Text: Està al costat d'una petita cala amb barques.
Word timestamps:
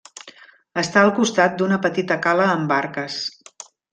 Està 0.81 1.01
al 1.07 1.11
costat 1.19 1.59
d'una 1.59 1.79
petita 1.85 2.19
cala 2.25 2.49
amb 2.57 2.75
barques. 2.75 3.21